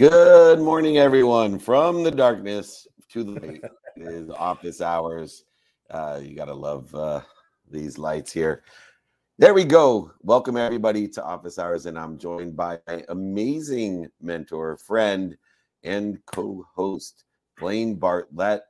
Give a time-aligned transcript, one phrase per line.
[0.00, 1.58] Good morning, everyone.
[1.58, 3.64] From the darkness to the light
[3.96, 5.44] is office hours.
[5.90, 7.20] Uh, you gotta love uh,
[7.70, 8.62] these lights here.
[9.36, 10.10] There we go.
[10.22, 15.36] Welcome everybody to Office Hours, and I'm joined by my amazing mentor, friend,
[15.84, 17.24] and co-host
[17.58, 18.62] Blaine Bartlett.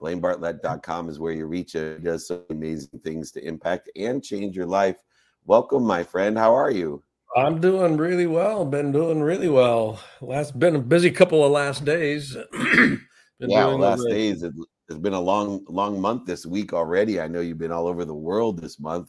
[0.00, 1.98] BlaineBartlett.com is where you reach it.
[1.98, 4.96] He does some amazing things to impact and change your life.
[5.44, 6.38] Welcome, my friend.
[6.38, 7.02] How are you?
[7.36, 8.64] I'm doing really well.
[8.64, 10.00] Been doing really well.
[10.20, 12.36] Last been a busy couple of last days.
[13.38, 14.42] yeah, last days.
[14.42, 14.52] It,
[14.88, 17.20] has been a long, long month this week already.
[17.20, 19.08] I know you've been all over the world this month.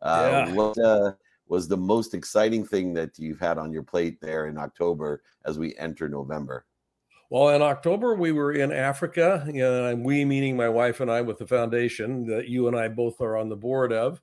[0.00, 0.54] Uh, yeah.
[0.54, 1.12] What uh,
[1.48, 5.58] was the most exciting thing that you've had on your plate there in October as
[5.58, 6.66] we enter November?
[7.30, 9.44] Well, in October we were in Africa.
[9.48, 13.20] Know, we meaning my wife and I with the foundation that you and I both
[13.20, 14.20] are on the board of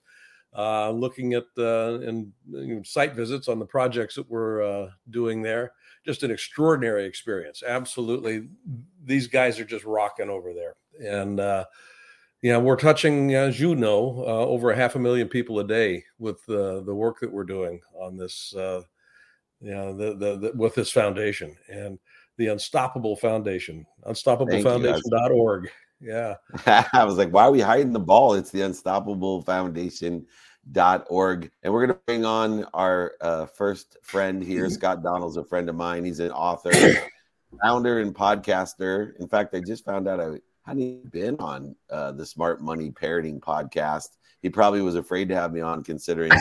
[0.56, 4.90] uh, looking at the and you know, site visits on the projects that we're uh,
[5.10, 5.74] doing there.
[6.06, 7.62] Just an extraordinary experience.
[7.66, 8.50] Absolutely,
[9.04, 11.66] these guys are just rocking over there, and uh,
[12.42, 16.04] yeah, we're touching, as you know, uh, over a half a million people a day
[16.18, 18.54] with the the work that we're doing on this.
[18.56, 18.82] Uh,
[19.62, 22.00] you know, the, the, the with this foundation and
[22.38, 25.70] the Unstoppable Foundation, unstoppablefoundation.org.
[26.02, 26.36] Yeah.
[26.94, 28.34] I was like, why are we hiding the ball?
[28.34, 30.26] It's the Unstoppable Foundation
[30.72, 34.74] dot org and we're going to bring on our uh, first friend here mm-hmm.
[34.74, 36.72] scott Donnell's a friend of mine he's an author
[37.64, 42.12] founder and podcaster in fact i just found out i hadn't even been on uh,
[42.12, 44.10] the smart money parenting podcast
[44.44, 46.32] he probably was afraid to have me on considering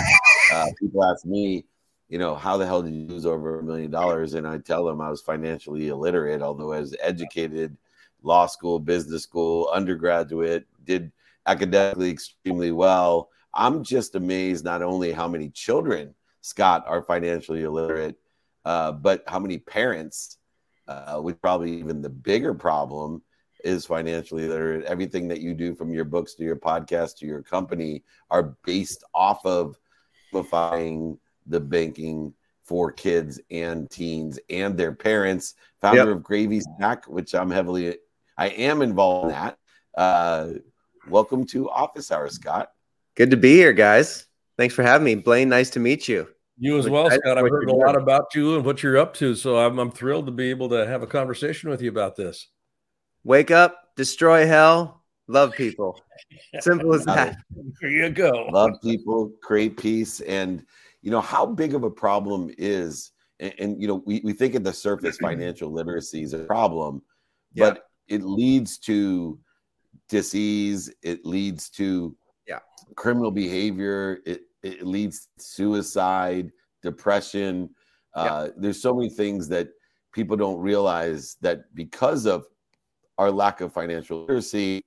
[0.52, 1.64] uh, people ask me
[2.10, 4.84] you know how the hell did you lose over a million dollars and i tell
[4.84, 7.74] them i was financially illiterate although i was educated
[8.22, 11.12] law school business school undergraduate did
[11.46, 18.16] academically extremely well I'm just amazed not only how many children, Scott, are financially illiterate,
[18.64, 20.38] uh, but how many parents,
[20.86, 23.22] uh, which probably even the bigger problem
[23.64, 24.84] is financially illiterate.
[24.84, 29.04] Everything that you do from your books to your podcast to your company are based
[29.14, 29.76] off of
[30.30, 32.32] simplifying the banking
[32.62, 35.54] for kids and teens and their parents.
[35.80, 36.16] Founder yep.
[36.18, 37.96] of GravyStack, which I'm heavily,
[38.40, 39.58] I am involved in that.
[39.94, 40.52] Uh,
[41.10, 42.70] welcome to Office Hours, Scott.
[43.14, 44.28] Good to be here, guys.
[44.56, 45.14] Thanks for having me.
[45.14, 46.26] Blaine, nice to meet you.
[46.56, 47.36] You as well, Scott.
[47.36, 49.34] I've heard a lot about you and what you're up to.
[49.34, 52.48] So I'm, I'm thrilled to be able to have a conversation with you about this.
[53.24, 56.00] Wake up, destroy hell, love people.
[56.60, 57.36] Simple as that.
[57.82, 58.48] There you go.
[58.50, 60.20] Love people, create peace.
[60.20, 60.64] And,
[61.02, 64.54] you know, how big of a problem is, and, and you know, we, we think
[64.54, 67.02] at the surface financial literacy is a problem,
[67.52, 67.72] yeah.
[67.72, 69.38] but it leads to
[70.08, 72.14] disease, it leads to
[72.46, 72.58] yeah.
[72.96, 76.50] criminal behavior it, it leads to suicide
[76.82, 77.70] depression.
[78.14, 79.68] Uh, there's so many things that
[80.12, 82.44] people don't realize that because of
[83.16, 84.82] our lack of financial literacy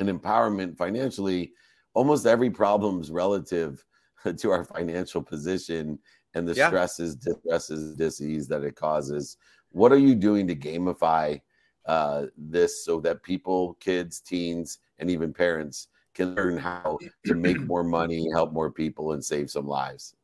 [0.00, 1.52] and empowerment financially
[1.94, 3.84] almost every problem is relative
[4.38, 5.98] to our financial position
[6.34, 6.68] and the yeah.
[6.68, 9.36] stresses distresses disease that it causes.
[9.70, 11.40] What are you doing to gamify
[11.86, 17.60] uh, this so that people kids teens and even parents can learn how to make
[17.66, 20.14] more money, help more people, and save some lives?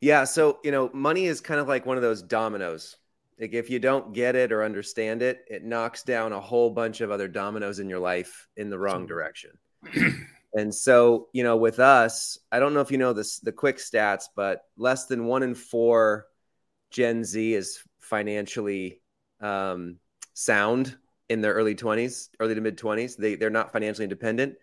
[0.00, 0.24] Yeah.
[0.24, 2.96] So, you know, money is kind of like one of those dominoes.
[3.38, 7.00] Like if you don't get it or understand it, it knocks down a whole bunch
[7.00, 9.52] of other dominoes in your life in the wrong direction.
[10.54, 13.78] and so, you know, with us, I don't know if you know this the quick
[13.78, 16.26] stats, but less than one in four
[16.90, 19.00] Gen Z is financially
[19.40, 19.96] um,
[20.34, 20.96] sound
[21.28, 23.16] in their early 20s, early to mid 20s.
[23.16, 24.56] They they're not financially independent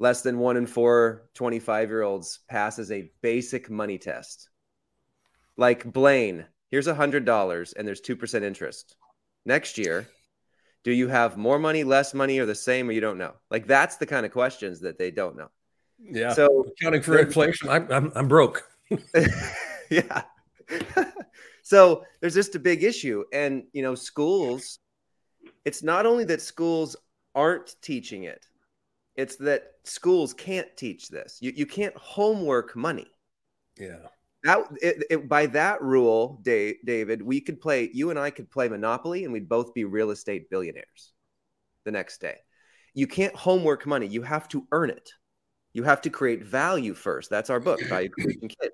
[0.00, 4.48] less than one in four 25 year olds passes a basic money test.
[5.56, 8.96] Like Blaine, here's a hundred dollars and there's 2% interest.
[9.44, 10.08] Next year,
[10.82, 13.34] do you have more money, less money, or the same, or you don't know?
[13.50, 15.50] Like that's the kind of questions that they don't know.
[16.02, 16.32] Yeah.
[16.32, 18.66] So accounting for inflation, I'm, I'm, I'm broke.
[19.90, 20.22] yeah.
[21.62, 23.24] so there's just a big issue.
[23.34, 24.78] And, you know, schools,
[25.64, 26.96] it's not only that schools
[27.34, 28.46] aren't teaching it,
[29.16, 31.38] it's that schools can't teach this.
[31.40, 33.06] You, you can't homework money.
[33.78, 34.06] Yeah.
[34.44, 37.90] That it, it, by that rule, Dave, David, we could play.
[37.92, 41.12] You and I could play Monopoly, and we'd both be real estate billionaires
[41.84, 42.36] the next day.
[42.94, 44.06] You can't homework money.
[44.06, 45.10] You have to earn it.
[45.72, 47.30] You have to create value first.
[47.30, 48.72] That's our book, Value Creation Kid.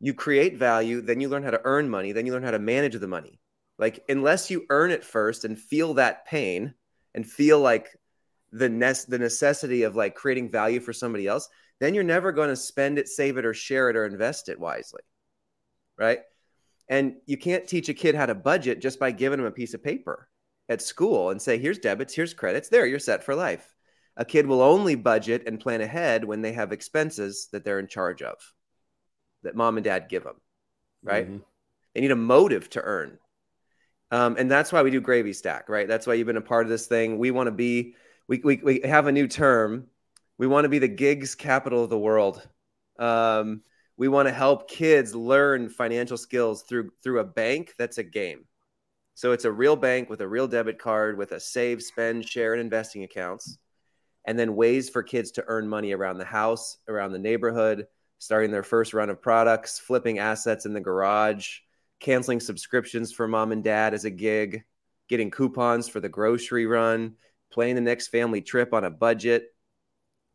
[0.00, 2.58] You create value, then you learn how to earn money, then you learn how to
[2.58, 3.40] manage the money.
[3.78, 6.74] Like unless you earn it first and feel that pain
[7.14, 7.88] and feel like
[8.52, 11.48] the nest the necessity of like creating value for somebody else,
[11.80, 14.60] then you're never going to spend it, save it, or share it or invest it
[14.60, 15.02] wisely.
[15.98, 16.20] Right.
[16.88, 19.74] And you can't teach a kid how to budget just by giving them a piece
[19.74, 20.28] of paper
[20.68, 23.74] at school and say, here's debits, here's credits, there, you're set for life.
[24.16, 27.88] A kid will only budget and plan ahead when they have expenses that they're in
[27.88, 28.36] charge of,
[29.42, 30.36] that mom and dad give them,
[31.02, 31.26] right?
[31.26, 31.38] Mm-hmm.
[31.94, 33.18] They need a motive to earn.
[34.14, 35.88] Um, and that's why we do GravyStack, right?
[35.88, 37.18] That's why you've been a part of this thing.
[37.18, 37.96] We want to be,
[38.28, 39.88] we, we, we have a new term.
[40.38, 42.40] We want to be the gigs capital of the world.
[42.96, 43.62] Um,
[43.96, 48.44] we want to help kids learn financial skills through through a bank that's a game.
[49.16, 52.52] So it's a real bank with a real debit card with a save, spend, share,
[52.52, 53.58] and investing accounts,
[54.24, 57.88] and then ways for kids to earn money around the house, around the neighborhood,
[58.18, 61.58] starting their first run of products, flipping assets in the garage,
[62.04, 64.62] canceling subscriptions for mom and dad as a gig,
[65.08, 67.14] getting coupons for the grocery run,
[67.50, 69.46] planning the next family trip on a budget,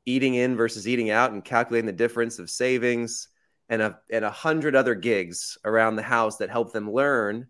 [0.03, 3.27] eating in versus eating out, and calculating the difference of savings
[3.69, 7.45] and a and a hundred other gigs around the house that help them learn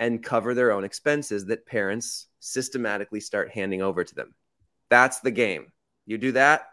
[0.00, 4.34] and cover their own expenses that parents systematically start handing over to them.
[4.88, 5.66] That's the game.
[6.06, 6.68] You do that,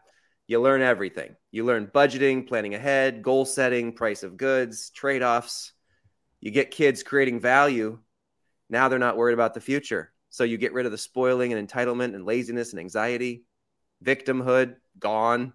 [0.47, 1.35] you learn everything.
[1.51, 5.73] You learn budgeting, planning ahead, goal setting, price of goods, trade offs.
[6.41, 7.99] You get kids creating value.
[8.69, 10.13] Now they're not worried about the future.
[10.29, 13.43] So you get rid of the spoiling and entitlement and laziness and anxiety,
[14.03, 15.53] victimhood gone.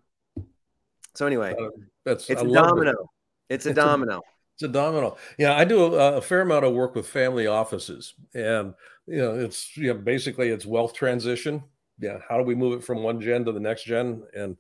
[1.15, 1.69] So anyway, uh,
[2.05, 2.91] that's it's I a domino.
[2.91, 3.55] It.
[3.55, 4.17] It's a it's domino.
[4.17, 4.23] A,
[4.55, 5.17] it's a domino.
[5.39, 8.75] Yeah, I do a, a, fair amount of work with family offices, and
[9.07, 11.63] you know, it's you know, basically it's wealth transition.
[12.01, 14.25] Yeah, how do we move it from one gen to the next gen?
[14.35, 14.57] And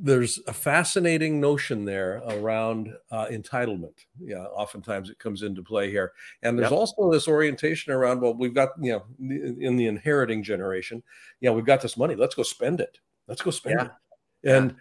[0.00, 4.06] there's a fascinating notion there around uh, entitlement.
[4.20, 6.12] Yeah, oftentimes it comes into play here,
[6.42, 6.78] and there's yep.
[6.78, 11.02] also this orientation around well, we've got you know in the inheriting generation,
[11.40, 14.50] yeah, we've got this money, let's go spend it, let's go spend yeah.
[14.50, 14.76] it, and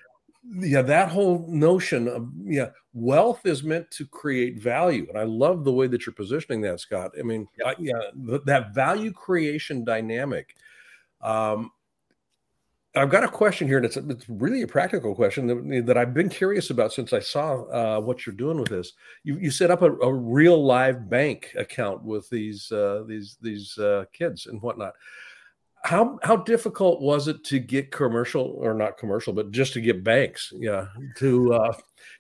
[0.50, 0.82] yeah.
[0.82, 5.06] that whole notion of yeah wealth is meant to create value.
[5.10, 7.12] And i love the way that you're positioning that scott.
[7.20, 10.56] I mean yeah, I, yeah th- that value creation dynamic
[11.22, 11.72] um
[12.98, 16.14] I've got a question here, and it's, it's really a practical question that, that I've
[16.14, 18.94] been curious about since I saw uh, what you're doing with this.
[19.24, 23.78] You, you set up a, a real live bank account with these uh, these these
[23.78, 24.94] uh, kids and whatnot.
[25.84, 30.04] How how difficult was it to get commercial or not commercial but just to get
[30.04, 31.74] banks yeah to uh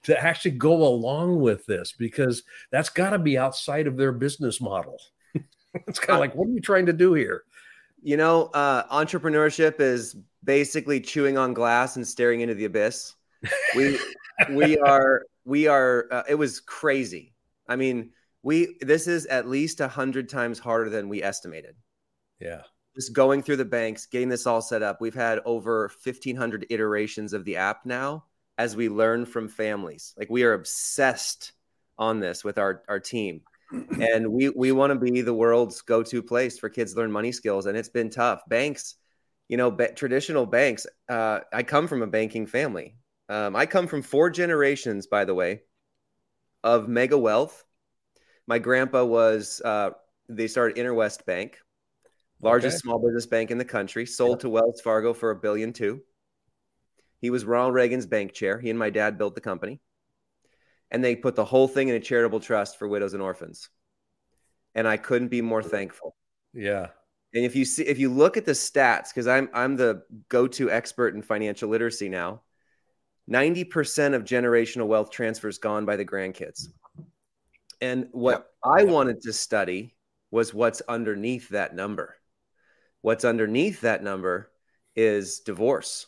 [0.04, 1.92] to actually go along with this?
[1.92, 4.98] Because that's got to be outside of their business model.
[5.86, 7.44] It's kind of like what are you trying to do here?
[8.02, 10.16] You know uh entrepreneurship is
[10.48, 13.14] basically chewing on glass and staring into the abyss
[13.76, 14.00] we
[14.50, 17.36] we are we are uh, it was crazy
[17.68, 18.10] i mean
[18.42, 21.76] we this is at least a hundred times harder than we estimated
[22.40, 22.62] yeah
[22.98, 25.00] just going through the banks, getting this all set up.
[25.00, 28.26] We've had over 1,500 iterations of the app now
[28.58, 30.16] as we learn from families.
[30.18, 31.52] Like we are obsessed
[32.00, 33.42] on this with our, our team.
[34.00, 37.32] And we, we want to be the world's go to place for kids learn money
[37.32, 37.66] skills.
[37.66, 38.42] And it's been tough.
[38.48, 38.96] Banks,
[39.48, 42.98] you know, ba- traditional banks, uh, I come from a banking family.
[43.30, 45.62] Um, I come from four generations, by the way,
[46.64, 47.64] of mega wealth.
[48.46, 49.92] My grandpa was, uh,
[50.30, 51.60] they started Interwest Bank,
[52.42, 52.82] largest okay.
[52.82, 56.02] small business bank in the country, sold to Wells Fargo for a billion two.
[57.20, 58.60] He was Ronald Reagan's bank chair.
[58.60, 59.82] He and my dad built the company.
[60.92, 63.70] And they put the whole thing in a charitable trust for widows and orphans.
[64.76, 66.16] And I couldn't be more thankful.
[66.54, 66.88] Yeah.
[67.34, 70.72] And if you see if you look at the stats, because I'm I'm the go-to
[70.72, 72.42] expert in financial literacy now,
[73.30, 76.68] 90% of generational wealth transfers gone by the grandkids.
[77.82, 78.48] And what yep.
[78.64, 79.96] I wanted to study
[80.32, 82.16] was what's underneath that number.
[83.02, 84.52] What's underneath that number
[84.96, 86.08] is divorce,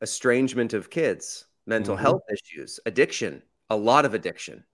[0.00, 2.02] estrangement of kids, mental mm-hmm.
[2.02, 4.64] health issues, addiction, a lot of addiction,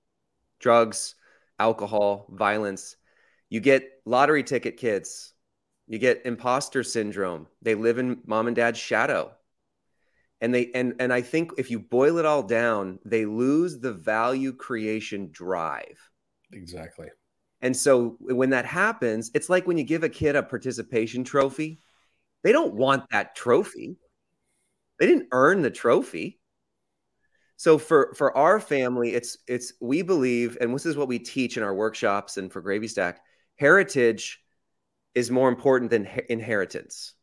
[0.58, 1.16] drugs,
[1.58, 2.96] alcohol, violence.
[3.50, 5.32] You get lottery ticket kids,
[5.86, 7.46] you get imposter syndrome.
[7.62, 9.32] They live in mom and dad's shadow.
[10.40, 13.92] And they and and I think if you boil it all down, they lose the
[13.92, 16.10] value creation drive.
[16.52, 17.08] Exactly.
[17.60, 21.80] And so when that happens, it's like when you give a kid a participation trophy,
[22.42, 23.96] they don't want that trophy.
[24.98, 26.40] They didn't earn the trophy.
[27.56, 31.56] So for for our family, it's it's we believe, and this is what we teach
[31.56, 33.16] in our workshops and for GravyStack,
[33.56, 34.40] heritage
[35.14, 37.14] is more important than inheritance.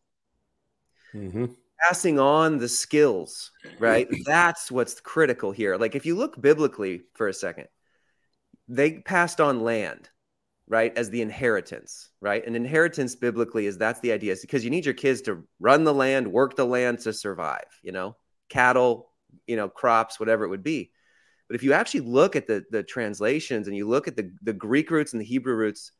[1.13, 1.45] Mm-hmm.
[1.87, 4.07] Passing on the skills, right?
[4.25, 5.77] That's what's critical here.
[5.77, 7.67] Like if you look biblically for a second,
[8.67, 10.09] they passed on land
[10.67, 14.69] right as the inheritance right an inheritance biblically is that's the idea it's because you
[14.69, 18.15] need your kids to run the land work the land to survive you know
[18.47, 19.11] cattle
[19.47, 20.91] you know crops whatever it would be
[21.47, 24.53] But if you actually look at the, the translations and you look at the, the
[24.53, 25.91] Greek roots and the Hebrew roots,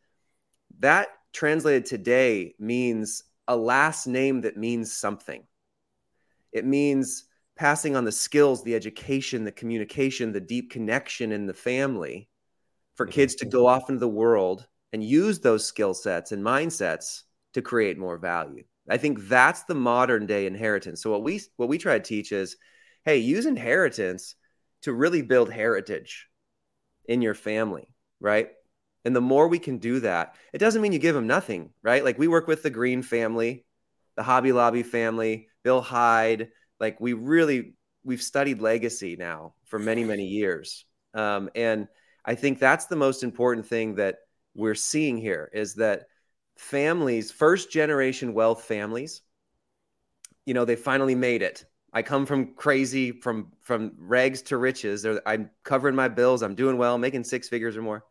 [0.79, 5.43] that translated today means a last name that means something.
[6.51, 7.25] It means
[7.55, 12.29] passing on the skills, the education, the communication, the deep connection in the family
[12.95, 13.13] for mm-hmm.
[13.13, 17.23] kids to go off into the world and use those skill sets and mindsets
[17.53, 18.63] to create more value.
[18.89, 21.01] I think that's the modern day inheritance.
[21.01, 22.57] So what we what we try to teach is,
[23.05, 24.35] hey, use inheritance
[24.81, 26.27] to really build heritage
[27.05, 28.49] in your family, right?
[29.03, 32.03] And the more we can do that, it doesn't mean you give them nothing, right?
[32.03, 33.65] Like we work with the Green family,
[34.15, 36.47] the Hobby Lobby family, Bill High.
[36.79, 41.87] Like we really we've studied legacy now for many many years, um, and
[42.25, 44.17] I think that's the most important thing that
[44.55, 46.03] we're seeing here is that
[46.57, 49.21] families, first generation wealth families,
[50.45, 51.65] you know, they finally made it.
[51.93, 55.05] I come from crazy, from from rags to riches.
[55.25, 56.41] I'm covering my bills.
[56.41, 58.05] I'm doing well, making six figures or more.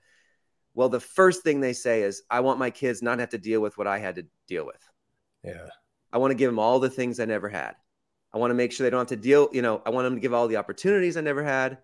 [0.74, 3.60] Well, the first thing they say is, "I want my kids not have to deal
[3.60, 4.82] with what I had to deal with."
[5.42, 5.68] Yeah.
[6.12, 7.74] I want to give them all the things I never had.
[8.32, 9.48] I want to make sure they don't have to deal.
[9.52, 11.78] You know, I want them to give all the opportunities I never had,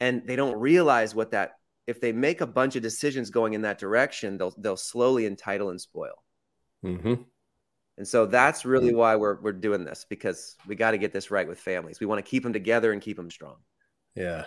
[0.00, 1.54] and they don't realize what that
[1.86, 5.70] if they make a bunch of decisions going in that direction, they'll they'll slowly entitle
[5.70, 6.22] and spoil.
[6.84, 7.14] Mm-hmm.
[7.96, 11.30] And so that's really why we're we're doing this because we got to get this
[11.30, 11.98] right with families.
[11.98, 13.56] We want to keep them together and keep them strong.
[14.14, 14.44] Yeah.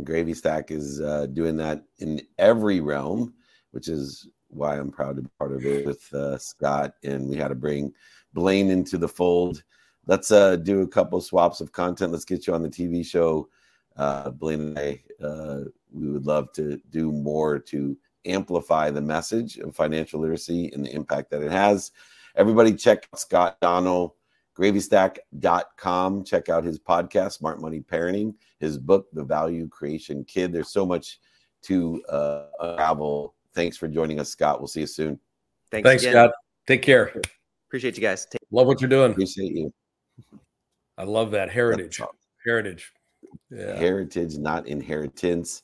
[0.00, 3.34] GravyStack is uh, doing that in every realm,
[3.72, 6.94] which is why I'm proud to be part of it with uh, Scott.
[7.04, 7.92] And we had to bring
[8.32, 9.62] Blaine into the fold.
[10.06, 12.12] Let's uh, do a couple swaps of content.
[12.12, 13.48] Let's get you on the TV show.
[13.96, 15.60] Uh, Blaine and I uh,
[15.92, 20.94] we would love to do more to amplify the message of financial literacy and the
[20.94, 21.90] impact that it has.
[22.34, 24.16] Everybody check Scott Donnell,
[24.56, 26.24] gravystack.com.
[26.24, 30.52] Check out his podcast, Smart Money Parenting, his book, The Value Creation Kid.
[30.52, 31.20] There's so much
[31.62, 33.34] to uh, unravel.
[33.54, 34.60] Thanks for joining us, Scott.
[34.60, 35.18] We'll see you soon.
[35.70, 36.32] Thanks, Thanks Scott.
[36.66, 37.12] Take care.
[37.68, 38.26] Appreciate you guys.
[38.26, 39.12] Take- love what you're doing.
[39.12, 39.72] Appreciate you.
[40.98, 42.00] I love that heritage.
[42.44, 42.92] Heritage.
[43.50, 43.76] Yeah.
[43.76, 45.62] Heritage, not inheritance.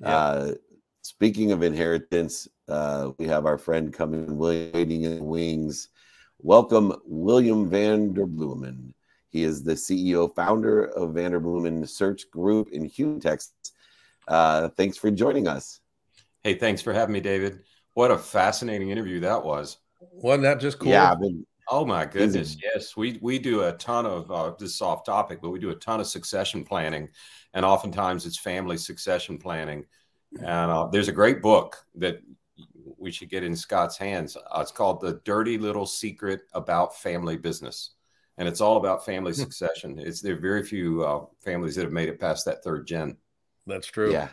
[0.00, 0.16] Yeah.
[0.16, 0.54] Uh,
[1.02, 5.88] speaking of inheritance, uh, we have our friend coming waiting in the wings.
[6.40, 8.92] Welcome, William Vanderbloemen.
[9.28, 13.52] He is the CEO, founder of Vanderbloemen Search Group in Houston, Texas.
[14.26, 15.80] Uh, thanks for joining us.
[16.44, 17.60] Hey, thanks for having me, David.
[17.94, 19.78] What a fascinating interview that was.
[20.12, 20.90] Wasn't that just cool?
[20.90, 22.56] Yeah, been, Oh my goodness!
[22.62, 25.74] Yes, we we do a ton of uh, this off topic, but we do a
[25.74, 27.08] ton of succession planning,
[27.52, 29.84] and oftentimes it's family succession planning.
[30.38, 32.20] And uh, there's a great book that
[33.08, 34.36] we should get in Scott's hands.
[34.36, 37.92] Uh, it's called "The Dirty Little Secret About Family Business,"
[38.36, 39.40] and it's all about family hmm.
[39.40, 39.98] succession.
[39.98, 43.16] It's there are very few uh, families that have made it past that third gen.
[43.66, 44.12] That's true.
[44.12, 44.28] Yeah,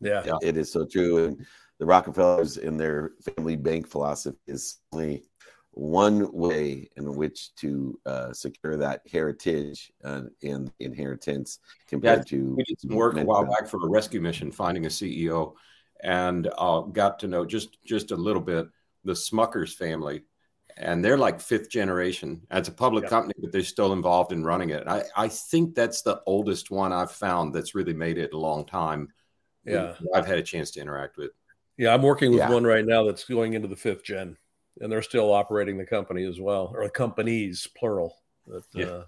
[0.00, 0.38] yeah, yeah.
[0.42, 1.26] it is so true.
[1.26, 1.46] And
[1.78, 5.22] the Rockefellers in their family bank philosophy is only
[5.70, 12.56] one way in which to uh, secure that heritage uh, and inheritance compared yeah, to
[12.56, 15.54] we did some work a while back for a rescue mission finding a ceo
[16.02, 18.66] and uh, got to know just just a little bit
[19.04, 20.22] the smuckers family
[20.76, 23.10] and they're like fifth generation it's a public yeah.
[23.10, 26.92] company but they're still involved in running it I, I think that's the oldest one
[26.92, 29.08] i've found that's really made it a long time
[29.64, 31.30] yeah i've had a chance to interact with
[31.76, 32.50] yeah i'm working with yeah.
[32.50, 34.36] one right now that's going into the fifth gen
[34.80, 38.16] and they're still operating the company as well, or companies plural.
[38.46, 38.86] But, yeah.
[38.86, 39.04] Uh,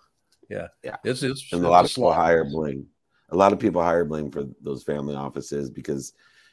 [0.48, 0.96] yeah, yeah.
[1.04, 2.86] It's it's and a lot of people hire Blaine.
[3.30, 6.12] A lot of people hire Blaine for those family offices because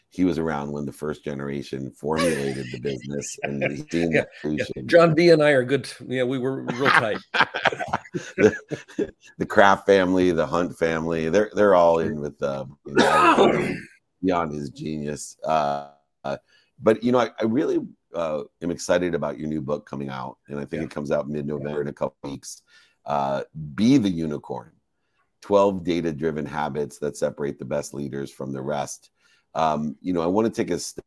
[0.10, 4.64] he was around when the first generation formulated the business and yeah, yeah.
[4.86, 5.90] John B and I are good.
[6.08, 7.20] Yeah, we were real tight.
[7.34, 13.76] the, the Kraft family, the Hunt family, they're they're all in with uh, you know,
[14.24, 15.38] beyond his genius.
[15.44, 15.90] Uh,
[16.24, 16.38] uh,
[16.82, 17.80] but you know, I, I really
[18.14, 20.86] uh, am excited about your new book coming out, and I think yeah.
[20.86, 22.62] it comes out mid-November in a couple weeks.
[23.06, 23.44] Uh,
[23.76, 24.72] Be the unicorn:
[25.42, 29.12] Twelve data-driven habits that separate the best leaders from the rest.
[29.58, 31.04] Um, you know, I want to take a step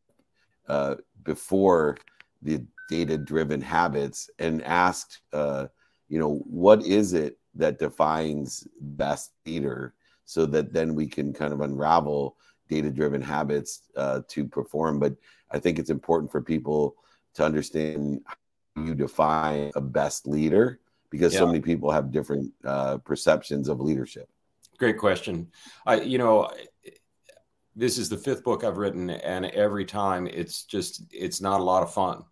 [0.69, 1.97] uh, before
[2.43, 2.57] the
[2.89, 5.67] data-driven habits and ask, uh,
[6.09, 11.53] you know, what is it that defines best leader, so that then we can kind
[11.53, 12.37] of unravel
[12.69, 14.99] data-driven habits uh, to perform.
[14.99, 15.15] But
[15.51, 16.97] I think it's important for people
[17.35, 20.81] to understand how you define a best leader
[21.11, 21.41] because yeah.
[21.41, 24.29] so many people have different uh, perceptions of leadership.
[24.79, 25.51] Great question.
[25.87, 26.51] I, you know,
[27.77, 31.65] this is the fifth book I've written, and every time it's just it's not a
[31.65, 32.25] lot of fun.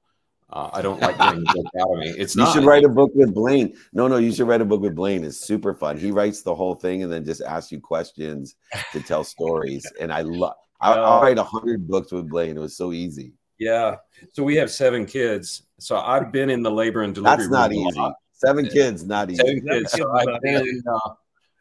[0.51, 2.09] Uh, I don't like getting the book out of me.
[2.17, 2.55] It's you not.
[2.55, 3.77] should write a book with Blaine.
[3.93, 5.23] No, no, you should write a book with Blaine.
[5.25, 5.99] It's super fun.
[5.99, 8.57] He writes the whole thing and then just asks you questions
[8.93, 9.87] to tell stories.
[10.01, 10.55] And I love.
[10.81, 12.57] I'll, I'll write a hundred books with Blaine.
[12.57, 13.35] It was so easy.
[13.59, 13.97] Yeah.
[14.33, 15.65] So we have seven kids.
[15.79, 17.37] So I've been in the labor and delivery.
[17.37, 18.01] That's not easy.
[18.33, 19.43] Seven kids, not easy.
[19.45, 19.93] Seven kids.
[19.93, 21.11] So I've been, in, uh,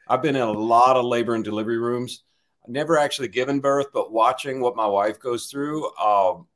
[0.07, 2.23] I've been in a lot of labor and delivery rooms.
[2.67, 5.95] Never actually given birth, but watching what my wife goes through.
[5.97, 6.47] Um,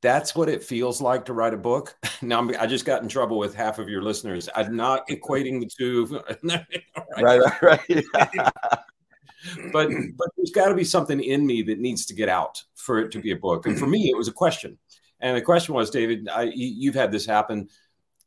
[0.00, 1.96] that's what it feels like to write a book.
[2.20, 4.48] Now I'm, I just got in trouble with half of your listeners.
[4.56, 6.20] I'm not equating the two.
[7.22, 8.04] right, right, right.
[9.72, 12.98] but but there's got to be something in me that needs to get out for
[12.98, 13.66] it to be a book.
[13.66, 14.78] And for me, it was a question.
[15.20, 17.68] And the question was, David, I, you've had this happen.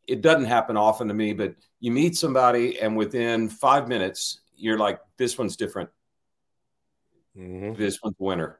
[0.07, 4.77] It doesn't happen often to me, but you meet somebody, and within five minutes, you're
[4.77, 5.89] like, "This one's different.
[7.37, 7.77] Mhm.
[7.77, 8.59] This one's winner."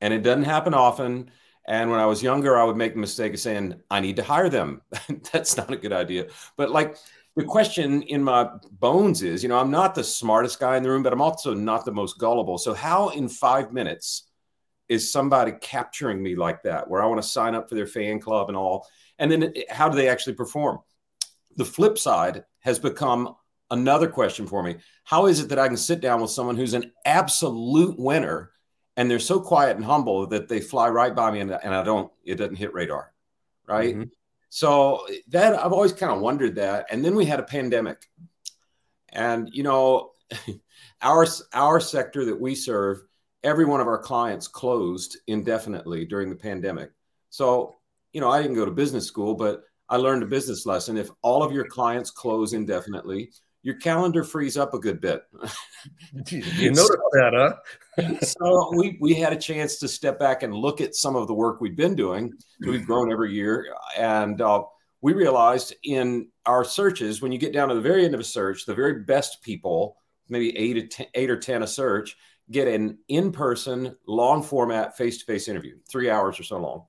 [0.00, 1.30] And it doesn't happen often.
[1.68, 4.22] And when I was younger, I would make the mistake of saying, "I need to
[4.22, 4.82] hire them."
[5.32, 6.28] That's not a good idea.
[6.56, 6.96] But like
[7.36, 10.90] the question in my bones is, you know, I'm not the smartest guy in the
[10.90, 12.58] room, but I'm also not the most gullible.
[12.58, 14.28] So how in five minutes
[14.88, 18.20] is somebody capturing me like that, where I want to sign up for their fan
[18.20, 18.86] club and all?
[19.18, 20.80] And then how do they actually perform?
[21.56, 23.36] The flip side has become
[23.70, 24.76] another question for me.
[25.04, 28.50] How is it that I can sit down with someone who's an absolute winner
[28.96, 31.82] and they're so quiet and humble that they fly right by me and, and I
[31.82, 33.12] don't, it doesn't hit radar,
[33.66, 33.96] right?
[33.96, 34.10] Mhm.
[34.50, 36.86] So that I've always kind of wondered that.
[36.90, 38.08] And then we had a pandemic.
[39.10, 40.12] And you know,
[41.02, 43.02] our our sector that we serve,
[43.42, 46.90] every one of our clients closed indefinitely during the pandemic.
[47.30, 47.78] So,
[48.12, 50.96] you know, I didn't go to business school, but I learned a business lesson.
[50.96, 53.30] If all of your clients close indefinitely,
[53.62, 55.22] your calendar frees up a good bit.
[56.28, 57.32] You noticed that,
[57.96, 58.16] huh?
[58.22, 61.34] so we we had a chance to step back and look at some of the
[61.34, 62.32] work we've been doing.
[62.60, 64.62] We've grown every year, and uh,
[65.02, 68.24] we realized in our searches when you get down to the very end of a
[68.24, 69.96] search, the very best people,
[70.28, 72.16] maybe eight ten, eight or ten a search,
[72.50, 76.84] get an in-person, long format, face-to-face interview, three hours or so long.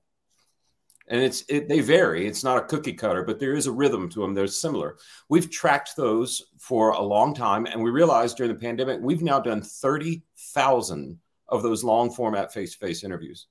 [1.12, 2.26] And it's it, they vary.
[2.26, 4.32] It's not a cookie cutter, but there is a rhythm to them.
[4.32, 4.96] They're similar.
[5.28, 9.38] We've tracked those for a long time, and we realized during the pandemic we've now
[9.38, 10.22] done thirty
[10.54, 13.46] thousand of those long format face to face interviews,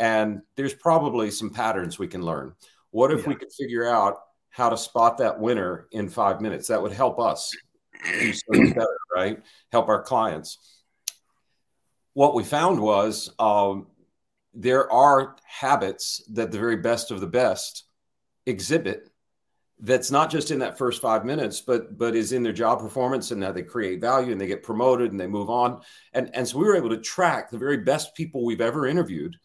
[0.00, 2.54] and there's probably some patterns we can learn.
[2.90, 4.16] What if we could figure out
[4.48, 6.66] how to spot that winner in five minutes?
[6.66, 7.56] That would help us
[8.04, 9.40] do so better, right?
[9.70, 10.58] Help our clients.
[12.14, 13.86] What we found was um,
[14.54, 17.84] there are habits that the very best of the best
[18.46, 19.08] exhibit
[19.82, 23.30] that's not just in that first five minutes but but is in their job performance
[23.30, 25.80] and how they create value and they get promoted and they move on.
[26.12, 29.36] And and so we were able to track the very best people we've ever interviewed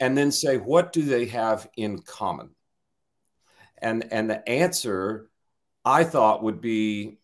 [0.00, 2.50] and then say what do they have in common?
[3.80, 5.28] And and the answer
[5.84, 7.18] i thought would be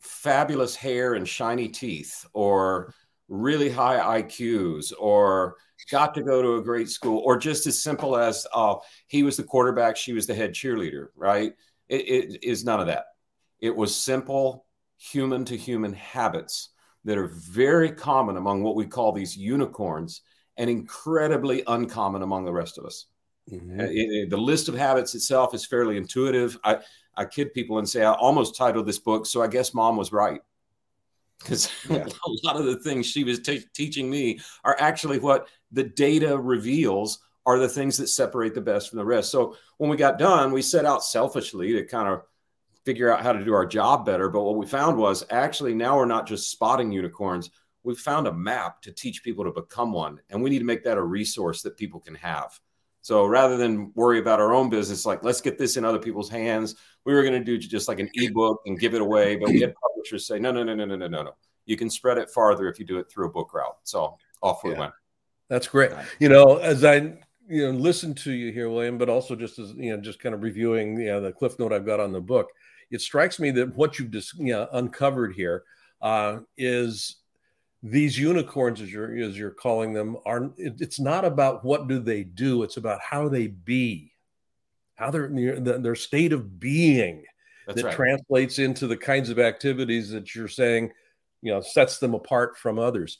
[0.00, 2.92] fabulous hair and shiny teeth or
[3.28, 5.56] really high iqs or
[5.90, 9.36] got to go to a great school, or just as simple as uh, he was
[9.36, 11.52] the quarterback, she was the head cheerleader, right?
[11.88, 13.04] It, it is none of that.
[13.60, 14.66] It was simple
[14.98, 16.70] human to human habits
[17.04, 20.22] that are very common among what we call these unicorns
[20.56, 23.06] and incredibly uncommon among the rest of us.
[23.52, 23.78] Mhm.
[23.78, 26.58] Uh, it- it- the list of habits itself is fairly intuitive.
[26.64, 26.78] I,
[27.14, 30.12] I kid people and say I almost titled this book, so I guess mom was
[30.12, 30.40] right.
[31.38, 32.06] Because Yeah.
[32.06, 36.36] a lot of the things she was te- teaching me are actually what the data
[36.38, 39.30] reveals are the things that separate the best from the rest.
[39.30, 42.22] So when we got done, we set out selfishly to kind of
[42.84, 44.28] figure out how to do our job better.
[44.28, 47.50] But what we found was actually now we're not just spotting unicorns.
[47.84, 50.20] We found a map to teach people to become one.
[50.30, 52.58] And we need to make that a resource that people can have.
[53.02, 56.28] So rather than worry about our own business, like let's get this in other people's
[56.28, 56.74] hands,
[57.04, 59.36] we were going to do just like an ebook and give it away.
[59.36, 61.32] But we had publishers say, no, no, no, no, no, no, no, no.
[61.66, 63.76] You can spread it farther if you do it through a book route.
[63.84, 64.78] So off we Yeah.
[64.78, 64.92] went.
[65.48, 65.92] That's great.
[66.18, 66.96] You know, as I
[67.48, 70.34] you know listen to you here, William, but also just as you know, just kind
[70.34, 72.50] of reviewing you know the cliff note I've got on the book,
[72.90, 75.64] it strikes me that what you've just you know, uncovered here
[76.02, 77.16] uh, is
[77.82, 82.00] these unicorns, as you're as you're calling them, are it, it's not about what do
[82.00, 84.12] they do; it's about how they be,
[84.96, 87.24] how they're their, their state of being
[87.66, 87.94] That's that right.
[87.94, 90.90] translates into the kinds of activities that you're saying,
[91.42, 93.18] you know, sets them apart from others.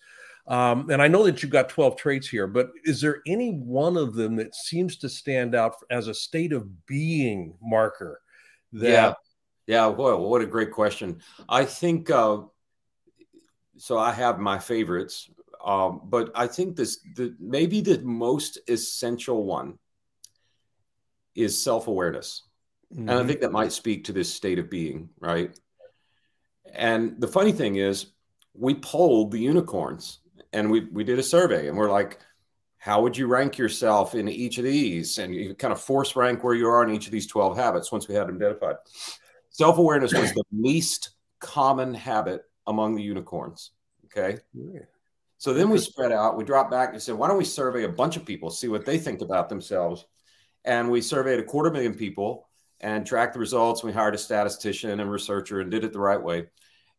[0.49, 3.97] Um, and I know that you've got 12 traits here, but is there any one
[3.97, 8.21] of them that seems to stand out as a state of being marker?
[8.73, 9.13] That, yeah.
[9.67, 9.91] Yeah.
[9.91, 11.21] Boy, what a great question.
[11.49, 12.43] I think uh,
[13.77, 13.99] so.
[13.99, 15.29] I have my favorites,
[15.65, 19.79] um, but I think this the maybe the most essential one
[21.35, 22.43] is self awareness.
[22.93, 23.01] Mm-hmm.
[23.03, 23.29] And I mm-hmm.
[23.29, 25.59] think that might speak to this state of being, right?
[26.73, 28.07] And the funny thing is,
[28.55, 30.21] we polled the unicorns
[30.53, 32.19] and we, we did a survey and we're like,
[32.79, 35.19] how would you rank yourself in each of these?
[35.19, 37.91] And you kind of force rank where you are in each of these 12 habits
[37.91, 38.77] once we had them identified.
[39.51, 43.73] Self awareness was the least common habit among the unicorns.
[44.07, 44.39] Okay.
[45.39, 47.89] So then we spread out, we dropped back and said, why don't we survey a
[47.89, 50.07] bunch of people, see what they think about themselves?
[50.65, 52.49] And we surveyed a quarter million people
[52.81, 53.83] and tracked the results.
[53.83, 56.47] We hired a statistician and researcher and did it the right way.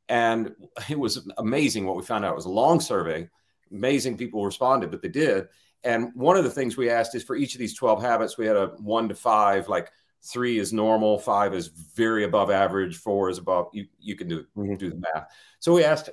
[0.10, 0.56] And
[0.90, 2.32] it was amazing what we found out.
[2.32, 3.30] It was a long survey.
[3.72, 5.48] Amazing people responded, but they did.
[5.84, 8.46] And one of the things we asked is for each of these 12 habits, we
[8.46, 9.92] had a one to five, like
[10.24, 13.68] three is normal, five is very above average, four is above.
[13.74, 14.76] You, you can do, mm-hmm.
[14.76, 15.28] do the math.
[15.60, 16.10] So we asked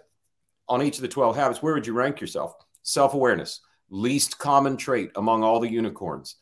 [0.69, 2.55] on each of the 12 habits, where would you rank yourself?
[2.83, 6.37] Self awareness, least common trait among all the unicorns.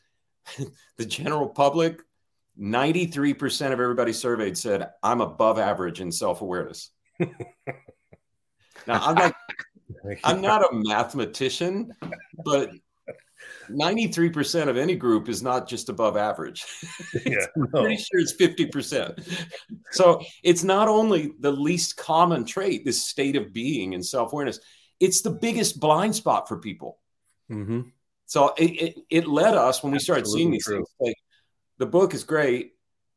[0.96, 2.00] the general public,
[2.60, 6.90] 93% of everybody surveyed said, I'm above average in self awareness.
[8.86, 9.34] now, I'm like,
[10.24, 11.92] I'm not a mathematician,
[12.44, 12.70] but
[13.70, 16.64] 93% of any group is not just above average.
[17.26, 17.82] Yeah, no.
[17.82, 19.22] pretty sure it's 50%.
[19.92, 24.58] So it's not only the least common trait, this state of being and self awareness,
[24.98, 26.98] it's the biggest blind spot for people.
[27.50, 27.82] Mm-hmm.
[28.26, 30.76] So it, it, it, led us when we started Absolutely seeing these true.
[30.76, 30.88] things.
[31.00, 31.16] Like
[31.78, 32.72] the book is great.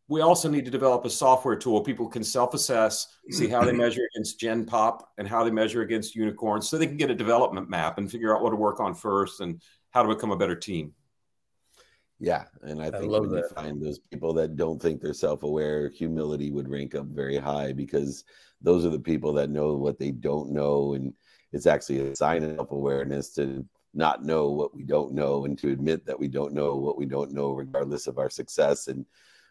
[0.08, 3.72] We also need to develop a software tool people can self assess, see how they
[3.84, 7.16] measure against Gen Pop and how they measure against unicorns so they can get a
[7.16, 10.38] development map and figure out what to work on first and how to become a
[10.38, 10.94] better team.
[12.20, 13.50] Yeah, and I think I when that.
[13.50, 17.74] you find those people that don't think they're self-aware, humility would rank up very high
[17.74, 18.24] because
[18.62, 21.14] those are the people that know what they don't know, and
[21.52, 25.72] it's actually a sign of self-awareness to not know what we don't know and to
[25.72, 28.88] admit that we don't know what we don't know, regardless of our success.
[28.88, 29.06] And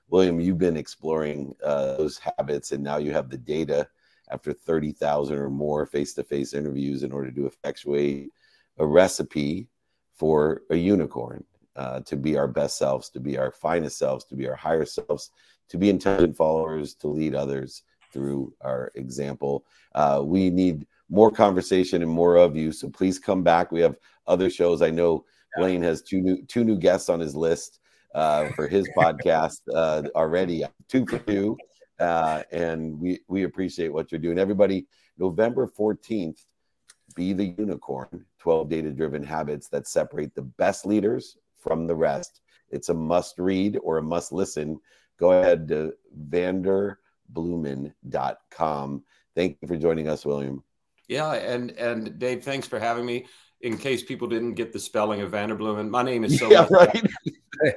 [0.09, 3.88] William, you've been exploring uh, those habits, and now you have the data
[4.31, 8.31] after thirty thousand or more face-to-face interviews in order to effectuate
[8.79, 9.69] a recipe
[10.14, 11.45] for a unicorn
[11.77, 14.85] uh, to be our best selves, to be our finest selves, to be our higher
[14.85, 15.31] selves,
[15.69, 19.64] to be intelligent followers, to lead others through our example.
[19.95, 22.73] Uh, we need more conversation and more of you.
[22.73, 23.73] So please come back.
[23.73, 24.83] We have other shows.
[24.83, 25.25] I know
[25.57, 27.81] Blaine has two new two new guests on his list
[28.14, 30.64] uh, for his podcast uh, already.
[30.88, 31.57] Two for two,
[31.98, 34.38] uh, and we we appreciate what you're doing.
[34.38, 34.87] Everybody,
[35.18, 36.44] November fourteenth,
[37.14, 42.40] be the unicorn 12 data driven habits that separate the best leaders from the rest.
[42.70, 44.81] It's a must read or a must listen.
[45.18, 45.92] Go ahead to
[46.31, 49.05] vanderbloemen.com.
[49.35, 50.64] Thank you for joining us, William.
[51.09, 53.27] Yeah, and and Dave, thanks for having me
[53.64, 57.03] in case people didn't get the spelling of Vanderbloemen, my name is so yeah, right.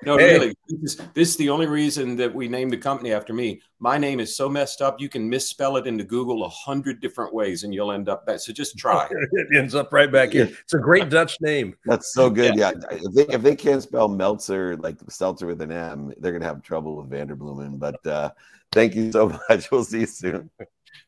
[0.06, 0.34] no, hey.
[0.34, 3.62] really, this is, this is, the only reason that we named the company after me.
[3.80, 7.34] My name is so messed up, you can misspell it into Google a hundred different
[7.34, 8.42] ways, and you'll end up back.
[8.42, 9.08] So just try.
[9.32, 10.50] it ends up right back here.
[10.62, 11.74] It's a great Dutch name.
[11.86, 12.58] That's so good.
[12.58, 12.98] Yeah, yeah.
[12.98, 16.62] If, they, if they can't spell Meltzer like Seltzer with an M, they're gonna have
[16.64, 17.80] trouble with Vanderbloemen.
[17.80, 18.32] But uh,
[18.74, 19.72] thank you so much.
[19.72, 20.50] We'll see you soon.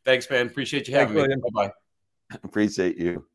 [0.05, 0.47] Thanks, man.
[0.47, 1.41] Appreciate you having Thanks, me.
[1.53, 2.37] Bye bye.
[2.43, 3.25] Appreciate you.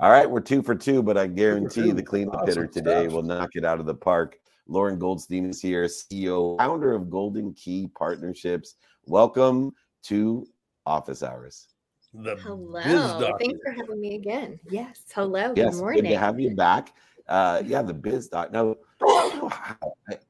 [0.00, 3.12] All right, we're two for two, but I guarantee the cleanup awesome hitter today stuff.
[3.12, 4.38] will knock it out of the park.
[4.66, 8.76] Lauren Goldstein is here, CEO, founder of Golden Key Partnerships.
[9.04, 10.46] Welcome to
[10.86, 11.68] Office Hours.
[12.14, 12.80] The hello.
[13.38, 14.58] Thanks for having me again.
[14.70, 15.02] Yes.
[15.14, 15.52] Hello.
[15.54, 16.04] Yes, good morning.
[16.04, 16.94] Good to have you back.
[17.28, 18.52] Uh, yeah, the biz doc.
[18.52, 19.76] No, I,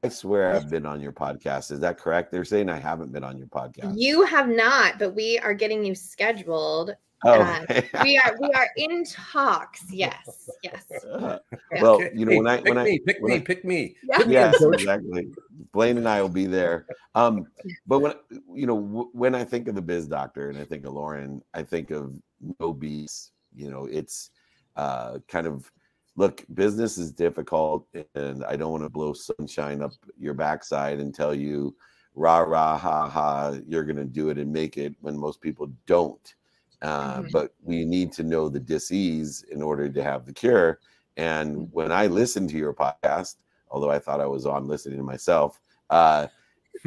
[0.03, 1.71] I swear I've been on your podcast.
[1.71, 2.29] Is that correct?
[2.29, 3.93] They're saying I haven't been on your podcast.
[3.95, 8.67] You have not, but we are getting you scheduled Oh, uh, we are we are
[8.77, 9.83] in talks.
[9.91, 10.85] Yes, yes.
[11.81, 13.95] Well, you know, when I when me, I pick when me, I, pick me.
[14.03, 14.23] Yeah.
[14.27, 15.31] Yes, exactly.
[15.71, 16.85] Blaine and I will be there.
[17.15, 17.47] Um,
[17.87, 18.13] but when
[18.53, 21.63] you know when I think of the biz doctor and I think of Lauren, I
[21.63, 22.19] think of
[22.59, 23.31] no beats.
[23.55, 24.31] You know, it's
[24.75, 25.71] uh, kind of
[26.15, 26.43] look.
[26.53, 31.35] Business is difficult, and I don't want to blow sunshine up your backside and tell
[31.35, 31.75] you,
[32.15, 35.71] rah rah ha ha, you're going to do it and make it when most people
[35.85, 36.35] don't
[36.81, 37.27] uh, mm-hmm.
[37.31, 40.79] But we need to know the disease in order to have the cure.
[41.17, 41.63] And mm-hmm.
[41.71, 43.35] when I listened to your podcast,
[43.69, 46.27] although I thought I was on listening to myself, uh,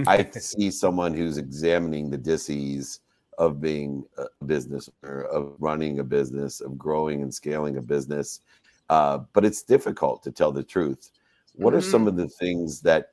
[0.06, 3.00] I see someone who's examining the disease
[3.38, 8.40] of being a business or of running a business, of growing and scaling a business.
[8.90, 11.10] Uh, but it's difficult to tell the truth.
[11.54, 11.78] What mm-hmm.
[11.78, 13.12] are some of the things that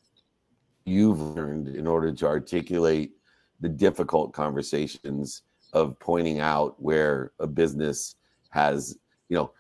[0.86, 3.12] you've learned in order to articulate
[3.60, 8.16] the difficult conversations of pointing out where a business
[8.50, 8.98] has,
[9.30, 9.52] you know,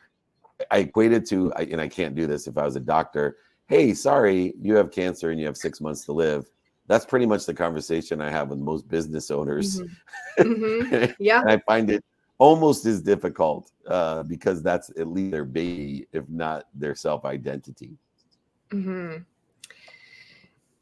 [0.70, 3.38] I equate it to, and I can't do this if I was a doctor.
[3.68, 6.46] hey, sorry, you have cancer and you have six months to live.
[6.88, 9.80] That's pretty much the conversation I have with most business owners.
[9.80, 9.94] Mm-hmm.
[10.40, 11.12] Mm-hmm.
[11.20, 11.44] Yeah.
[11.46, 12.04] I find it
[12.38, 17.98] almost as difficult uh, because that's at least their baby, if not their self identity.
[18.72, 19.18] Mm-hmm.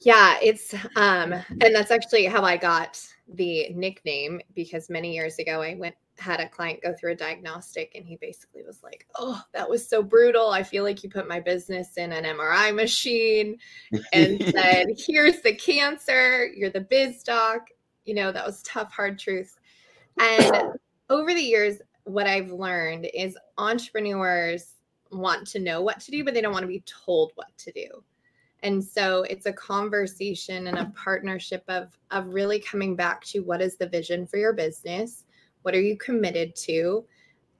[0.01, 5.61] Yeah, it's um, and that's actually how I got the nickname because many years ago
[5.61, 9.41] I went had a client go through a diagnostic and he basically was like, "Oh,
[9.53, 10.49] that was so brutal.
[10.49, 13.57] I feel like you put my business in an MRI machine
[14.11, 16.47] and said, "Here's the cancer.
[16.47, 17.69] You're the biz doc."
[18.05, 19.57] You know, that was tough hard truth.
[20.17, 20.73] And
[21.09, 21.77] over the years
[22.09, 24.75] what I've learned is entrepreneurs
[25.11, 27.71] want to know what to do, but they don't want to be told what to
[27.71, 28.03] do.
[28.63, 33.61] And so it's a conversation and a partnership of of really coming back to what
[33.61, 35.25] is the vision for your business?
[35.61, 37.05] What are you committed to?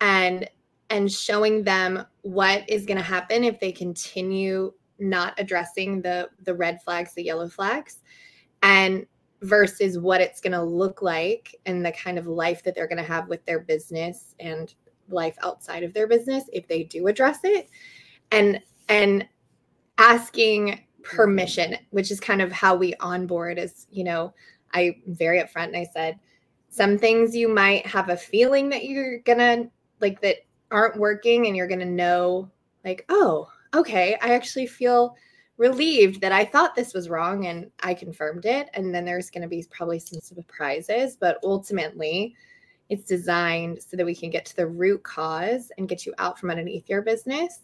[0.01, 0.49] And
[0.89, 6.53] and showing them what is going to happen if they continue not addressing the the
[6.53, 7.99] red flags, the yellow flags,
[8.61, 9.05] and
[9.41, 12.97] versus what it's going to look like and the kind of life that they're going
[12.97, 14.73] to have with their business and
[15.07, 17.69] life outside of their business if they do address it
[18.31, 19.25] and and
[19.97, 24.33] asking permission which is kind of how we onboard is you know
[24.73, 26.19] i very upfront and i said
[26.69, 29.65] some things you might have a feeling that you're gonna
[30.01, 30.37] like that
[30.71, 32.49] aren't working and you're gonna know
[32.85, 35.15] like oh okay i actually feel
[35.57, 38.69] relieved that i thought this was wrong and i confirmed it.
[38.73, 42.35] And then there's to be probably some surprises but ultimately
[42.89, 46.39] it's designed so that we can get to the root cause and get you out
[46.39, 47.59] from underneath your business.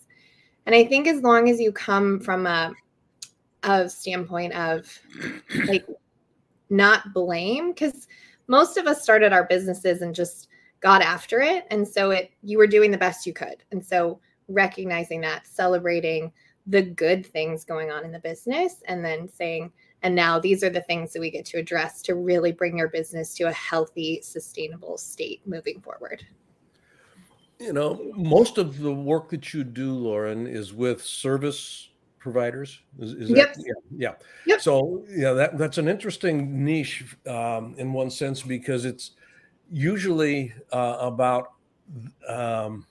[0.65, 2.74] And i think as long as you come from a,
[3.65, 4.99] a standpoint of
[5.67, 5.86] like
[6.69, 8.08] not blame because
[8.47, 10.47] most of us started our businesses and just
[10.80, 11.65] got after it.
[11.71, 13.63] And so it you were doing the best you could.
[13.71, 16.32] And so recognizing that celebrating
[16.67, 20.69] the good things going on in the business and then saying and now these are
[20.69, 24.21] the things that we get to address to really bring your business to a healthy
[24.21, 26.23] sustainable state moving forward.
[27.60, 31.89] You know most of the work that you do lauren is with service
[32.26, 32.82] providers.
[32.98, 33.54] Is, is yep.
[33.54, 34.14] That, yeah, yeah.
[34.48, 34.62] Yep.
[34.62, 39.12] So yeah, that that's an interesting niche um, in one sense because it's
[39.72, 41.52] usually uh, about
[42.28, 42.88] um,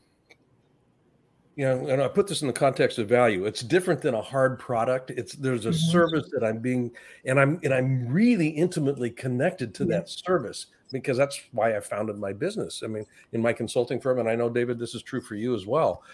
[1.57, 3.44] you know, and I put this in the context of value.
[3.44, 5.11] It's different than a hard product.
[5.11, 5.90] It's there's a mm-hmm.
[5.90, 6.92] service that I'm being,
[7.25, 12.18] and I'm and I'm really intimately connected to that service because that's why I founded
[12.18, 12.83] my business.
[12.85, 15.57] I mean, in my consulting firm, and I know David, this is true for you
[15.57, 16.05] as well.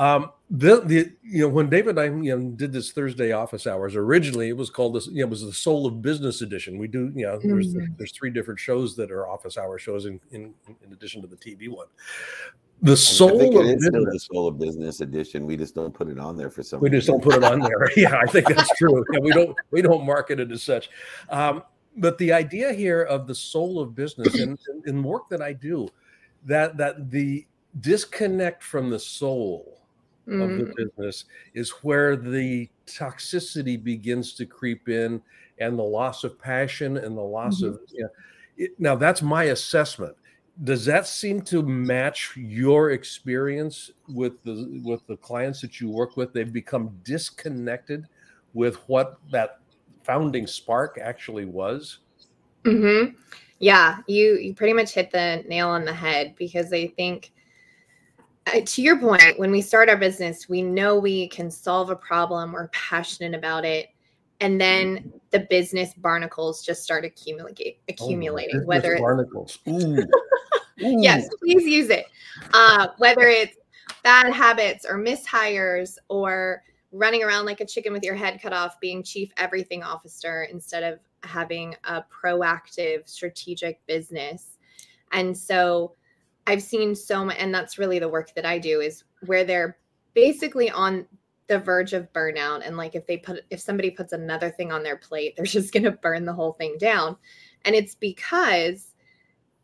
[0.00, 3.66] Um, the, the you know when David and I you know did this Thursday office
[3.66, 6.78] hours originally it was called this you know it was the Soul of Business edition.
[6.78, 7.50] We do you know mm-hmm.
[7.50, 11.28] there's there's three different shows that are office hour shows in in, in addition to
[11.28, 11.86] the TV one.
[12.80, 14.04] The soul I think it is business.
[14.10, 15.44] the soul of business edition.
[15.44, 16.80] We just don't put it on there for some.
[16.80, 16.98] We reason.
[16.98, 17.90] just don't put it on there.
[17.96, 19.04] yeah, I think that's true.
[19.12, 20.88] Yeah, we don't we don't market it as such.
[21.28, 21.62] Um,
[21.98, 25.88] but the idea here of the soul of business and in work that I do,
[26.46, 27.46] that that the
[27.78, 29.79] disconnect from the soul
[30.30, 30.42] mm.
[30.42, 30.76] of the mm.
[30.76, 35.20] business is where the toxicity begins to creep in
[35.58, 37.74] and the loss of passion and the loss mm-hmm.
[37.74, 38.10] of you know,
[38.56, 40.16] it, now that's my assessment
[40.64, 46.16] does that seem to match your experience with the with the clients that you work
[46.16, 48.06] with they've become disconnected
[48.52, 49.60] with what that
[50.02, 51.98] founding spark actually was
[52.64, 53.14] mm-hmm.
[53.58, 57.32] yeah you you pretty much hit the nail on the head because i think
[58.64, 62.52] to your point, when we start our business, we know we can solve a problem,
[62.52, 63.88] we're passionate about it.
[64.42, 65.08] And then mm-hmm.
[65.30, 68.60] the business barnacles just start accumulate, oh, accumulating.
[68.62, 70.04] Oh, whether barnacles, Ooh.
[70.80, 71.02] Mm.
[71.02, 71.30] yes, mm.
[71.40, 72.06] please use it.
[72.54, 73.56] Uh, whether it's
[74.02, 78.80] bad habits or mishires or running around like a chicken with your head cut off,
[78.80, 84.58] being chief everything officer instead of having a proactive strategic business.
[85.12, 85.92] And so
[86.50, 89.78] I've seen so much, and that's really the work that I do is where they're
[90.14, 91.06] basically on
[91.46, 92.66] the verge of burnout.
[92.66, 95.72] And like if they put, if somebody puts another thing on their plate, they're just
[95.72, 97.16] going to burn the whole thing down.
[97.64, 98.94] And it's because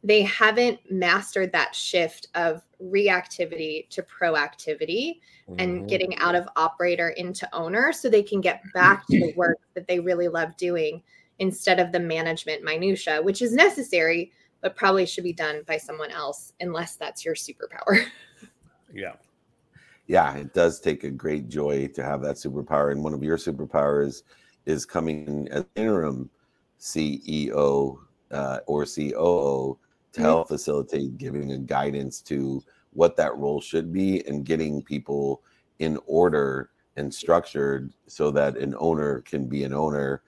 [0.05, 5.19] they haven't mastered that shift of reactivity to proactivity
[5.51, 5.55] mm-hmm.
[5.59, 9.59] and getting out of operator into owner so they can get back to the work
[9.75, 11.03] that they really love doing
[11.41, 14.33] instead of the management minutia which is necessary
[14.67, 18.05] but probably should be done by someone else unless that's your superpower.
[18.93, 19.13] yeah.
[20.09, 22.91] Yeah, it does take a great joy to have that superpower.
[22.91, 24.25] And one of your superpowers
[24.65, 26.29] is coming as interim
[26.81, 27.97] CEO
[28.33, 29.79] uh, or COO
[30.15, 30.55] to help mm-hmm.
[30.55, 32.61] facilitate giving a guidance to
[32.93, 35.43] what that role should be and getting people
[35.79, 40.23] in order and structured so that an owner can be an owner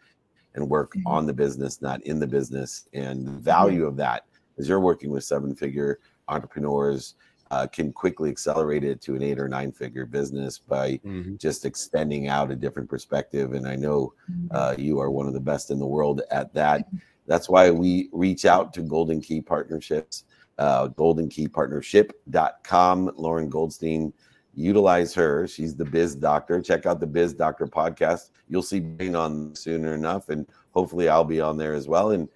[0.55, 1.09] and work mm-hmm.
[1.09, 2.89] on the business, not in the business.
[2.93, 3.89] And the value mm-hmm.
[3.89, 4.28] of that
[4.59, 7.15] is you're working with seven figure entrepreneurs
[7.51, 11.37] uh, can quickly accelerate it to an eight or nine figure business by mm-hmm.
[11.37, 13.55] just extending out a different perspective.
[13.55, 14.49] And I know mm-hmm.
[14.51, 16.87] uh, you are one of the best in the world at that.
[17.27, 20.25] That's why we reach out to Golden Key Partnerships,
[20.59, 23.13] uh, goldenkeypartnership.com.
[23.17, 24.13] Lauren Goldstein,
[24.55, 25.47] utilize her.
[25.47, 26.61] She's the biz doctor.
[26.61, 28.31] Check out the biz doctor podcast.
[28.49, 30.31] You'll see being on sooner enough.
[30.31, 32.11] And hopefully I'll be on there as well.
[32.11, 32.29] And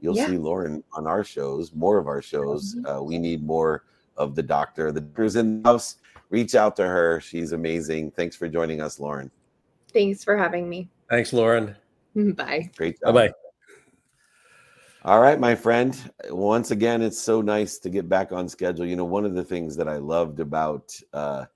[0.00, 0.26] you'll yeah.
[0.26, 2.74] see Lauren on our shows, more of our shows.
[2.74, 2.86] Mm-hmm.
[2.86, 3.84] Uh, we need more
[4.16, 4.92] of the doctor.
[4.92, 5.96] The doctor's in the house.
[6.30, 7.20] Reach out to her.
[7.20, 8.12] She's amazing.
[8.12, 9.30] Thanks for joining us, Lauren.
[9.92, 10.88] Thanks for having me.
[11.08, 11.76] Thanks, Lauren.
[12.14, 12.70] Bye.
[12.76, 13.00] Great.
[13.00, 13.30] Bye bye.
[15.02, 15.98] All right, my friend.
[16.28, 18.84] Once again, it's so nice to get back on schedule.
[18.84, 21.46] You know, one of the things that I loved about uh,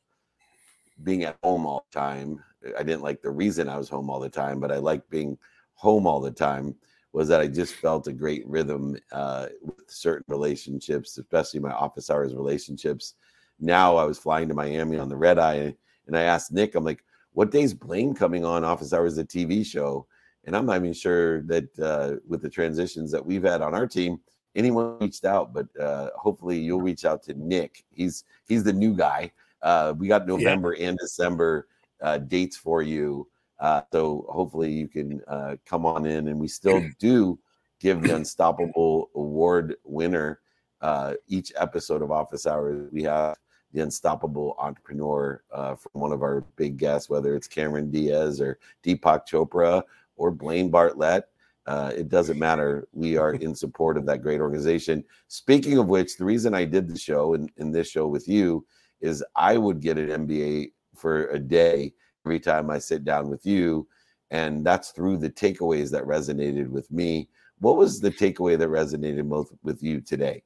[1.03, 2.43] being at home all the time,
[2.79, 5.37] I didn't like the reason I was home all the time, but I like being
[5.75, 6.75] home all the time
[7.15, 12.11] was that I just felt a great rhythm uh, with certain relationships, especially my office
[12.11, 13.15] hours relationships.
[13.61, 15.73] Now I was flying to Miami on the red eye,
[16.09, 19.65] and I asked Nick, I'm like, "What day's Blaine coming on Office Hours, the TV
[19.65, 20.09] show?"
[20.45, 23.87] And I'm not even sure that uh, with the transitions that we've had on our
[23.87, 24.21] team,
[24.57, 25.55] anyone reached out.
[25.55, 27.85] But uh, hopefully, you'll reach out to Nick.
[27.93, 29.31] He's he's the new guy.
[29.63, 30.89] Uh, we got November yeah.
[30.89, 31.69] and December
[32.03, 33.29] uh, dates for you.
[33.59, 37.39] Uh, so hopefully you can uh, come on in, and we still do
[37.81, 40.41] give the Unstoppable Award winner
[40.81, 42.89] uh, each episode of Office Hours.
[42.93, 43.37] We have
[43.73, 48.59] the Unstoppable Entrepreneur uh, from one of our big guests, whether it's Cameron Diaz or
[48.85, 49.83] Deepak Chopra
[50.17, 51.25] or Blaine Bartlett.
[51.67, 52.87] Uh, it doesn't matter.
[52.93, 55.03] We are in support of that great organization.
[55.29, 58.29] Speaking of which, the reason I did the show and in, in this show with
[58.29, 58.67] you
[59.01, 63.45] is I would get an MBA for a day every time I sit down with
[63.45, 63.87] you.
[64.31, 67.29] And that's through the takeaways that resonated with me.
[67.61, 70.43] What was the takeaway that resonated most with you today?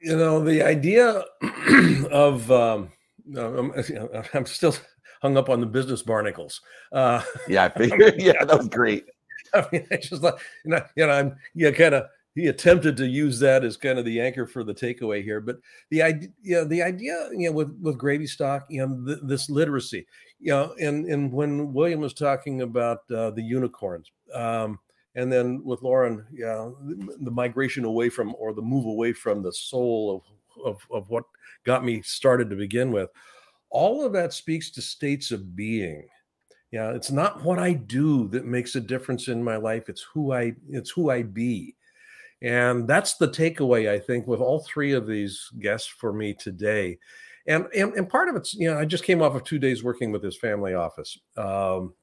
[0.00, 1.24] You know, the idea
[2.10, 2.92] of, um,
[3.36, 3.72] I'm,
[4.34, 4.76] I'm still
[5.22, 6.60] hung up on the business barnacles.
[6.92, 8.14] Uh, yeah, I figured.
[8.18, 9.06] yeah, that was great.
[9.54, 12.96] I mean, it's just like you know, you know, I'm yeah, kind of he attempted
[12.96, 15.40] to use that as kind of the anchor for the takeaway here.
[15.40, 15.58] But
[15.90, 19.48] the idea, you know, the idea, you know, with with GravyStack, you know, th- this
[19.48, 20.06] literacy,
[20.40, 24.80] you know, and and when William was talking about uh, the unicorns, um,
[25.14, 29.12] and then with Lauren, you know, the, the, migration away from or the move away
[29.12, 30.22] from the soul
[30.56, 31.24] of, of of what
[31.64, 33.10] got me started to begin with,
[33.70, 36.08] all of that speaks to states of being.
[36.72, 39.88] Yeah, it's not what I do that makes a difference in my life.
[39.88, 41.76] It's who I it's who I be
[42.44, 46.98] and that's the takeaway, I think, with all three of these guests for me today.
[47.46, 49.82] And, and, and part of it's, you know, I just came off of two days
[49.82, 51.18] working with his family office.
[51.38, 51.94] Um,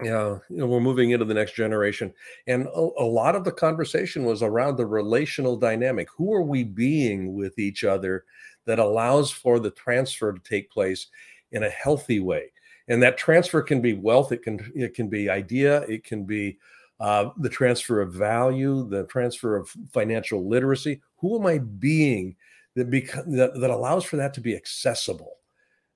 [0.00, 2.14] yeah, you know, we're moving into the next generation.
[2.46, 6.08] And a, a, lot of the conversation was around the relational dynamic.
[6.16, 8.24] Who are we being with each other
[8.66, 11.08] that allows for the transfer to take place
[11.50, 12.52] in a healthy way?
[12.86, 16.56] And that transfer can be wealth, it can it can be idea, it can be
[17.00, 21.00] uh, the transfer of value, the transfer of financial literacy.
[21.18, 22.36] Who am I being
[22.74, 25.36] that, beca- that, that allows for that to be accessible,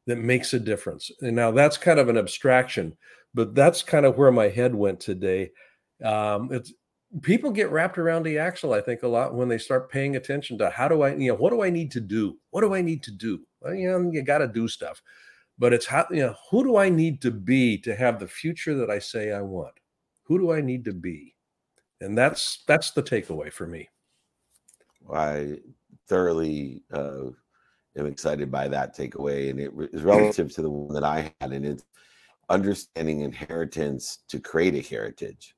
[0.07, 1.11] that makes a difference?
[1.21, 2.97] And now that's kind of an abstraction,
[3.35, 5.53] but that's kind of where my head went today.
[6.05, 6.73] Um, it's
[7.23, 10.59] people get wrapped around the axle, I think, a lot when they start paying attention
[10.59, 12.37] to how do I, you know, what do I need to do?
[12.51, 13.41] What do I need to do?
[13.61, 15.03] Well, you know, you got to do stuff,
[15.59, 18.75] but it's how, you know, who do I need to be to have the future
[18.77, 19.75] that I say I want?
[20.31, 21.35] Who do I need to be?
[22.01, 23.89] And that's that's the takeaway for me.
[25.13, 25.59] I
[26.09, 27.31] thoroughly uh,
[27.99, 31.53] am excited by that takeaway, and it is relative to the one that I had,
[31.53, 31.85] and it's
[32.49, 35.57] understanding inheritance to create a heritage.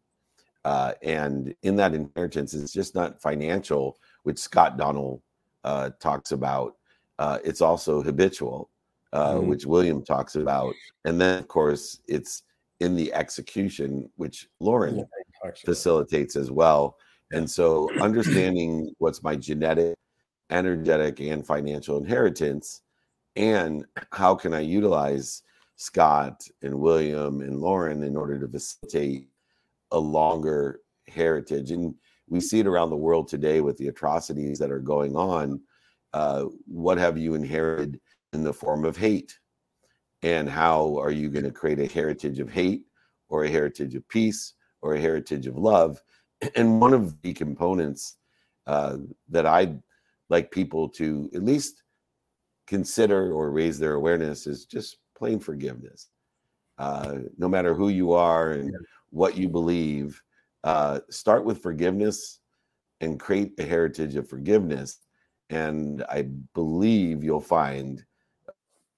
[0.64, 5.22] Uh, and in that inheritance, it's just not financial, which Scott Donnell
[5.64, 6.76] uh, talks about.
[7.18, 8.70] Uh, it's also habitual,
[9.12, 9.48] uh, mm-hmm.
[9.48, 12.44] which William talks about, and then of course it's
[12.82, 16.96] in the execution, which Lauren yeah, facilitates as well.
[17.30, 19.94] And so, understanding what's my genetic,
[20.50, 22.82] energetic, and financial inheritance,
[23.36, 25.42] and how can I utilize
[25.76, 29.28] Scott and William and Lauren in order to facilitate
[29.92, 31.70] a longer heritage.
[31.70, 31.94] And
[32.28, 35.60] we see it around the world today with the atrocities that are going on.
[36.12, 38.00] Uh, what have you inherited
[38.32, 39.38] in the form of hate?
[40.22, 42.84] And how are you going to create a heritage of hate
[43.28, 46.00] or a heritage of peace or a heritage of love
[46.56, 48.16] and one of the components
[48.66, 48.96] uh,
[49.28, 49.80] that i'd
[50.30, 51.82] like people to at least
[52.66, 56.08] consider or raise their awareness is just plain forgiveness.
[56.78, 58.74] Uh, no matter who you are and
[59.10, 60.20] what you believe,
[60.64, 62.40] uh, start with forgiveness
[63.00, 65.00] and create a heritage of forgiveness.
[65.50, 66.22] And I
[66.54, 68.02] believe you'll find,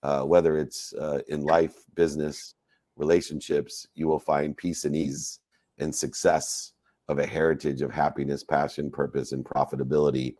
[0.04, 2.54] uh, whether it's uh, in life, business,
[2.96, 5.40] relationships, you will find peace and ease
[5.78, 6.72] and success
[7.08, 10.36] of a heritage of happiness, passion, purpose, and profitability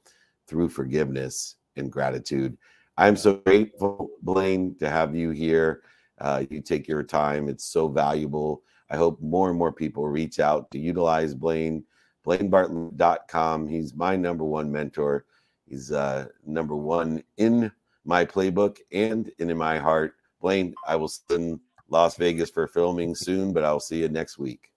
[0.47, 2.57] through forgiveness and gratitude.
[2.99, 5.83] I'm so grateful, Blaine, to have you here.
[6.21, 8.63] Uh, you take your time, it's so valuable.
[8.91, 11.85] I hope more and more people reach out to utilize Blaine,
[12.25, 13.67] blainebartlett.com.
[13.67, 15.25] He's my number one mentor.
[15.67, 17.73] He's uh, number one in
[18.05, 20.15] my playbook and in my heart.
[20.41, 24.71] Blaine, I will send Las Vegas for filming soon, but I'll see you next week.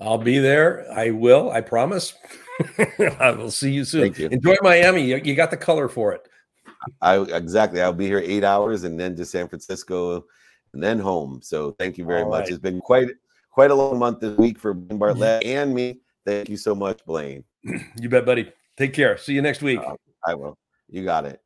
[0.00, 0.90] I'll be there.
[0.92, 1.50] I will.
[1.52, 2.14] I promise.
[3.20, 4.02] I will see you soon.
[4.02, 4.28] Thank you.
[4.28, 5.04] Enjoy Miami.
[5.04, 6.28] You, you got the color for it.
[7.00, 7.80] I exactly.
[7.80, 10.24] I'll be here eight hours and then to San Francisco
[10.72, 11.40] and then home.
[11.42, 12.44] So thank you very All much.
[12.44, 12.50] right.
[12.50, 13.08] It's been quite
[13.50, 16.00] quite a long month this week for Blaine Bartlett and me.
[16.24, 17.44] Thank you so much, Blaine.
[18.00, 18.52] You bet, buddy.
[18.76, 19.16] Take care.
[19.16, 19.78] See you next week.
[19.78, 19.94] Uh,
[20.26, 20.58] I will.
[20.88, 21.41] You got it.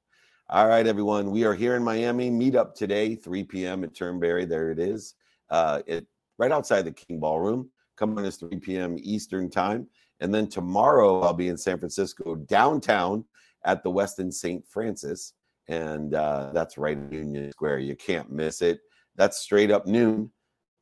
[0.48, 1.32] All right, everyone.
[1.32, 2.30] We are here in Miami.
[2.30, 3.82] Meet up today, 3 p.m.
[3.82, 4.44] at Turnberry.
[4.44, 5.16] There it is.
[5.50, 6.06] Uh, it
[6.38, 7.68] right outside the King Ballroom.
[7.96, 8.96] Come on, it's 3 p.m.
[9.00, 9.88] Eastern time.
[10.20, 13.24] And then tomorrow I'll be in San Francisco downtown
[13.64, 14.64] at the Westin St.
[14.68, 15.32] Francis.
[15.66, 17.80] And uh, that's right in Union Square.
[17.80, 18.78] You can't miss it.
[19.16, 20.30] That's straight up noon.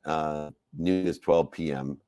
[0.05, 1.99] Uh, noon is 12 p.m.,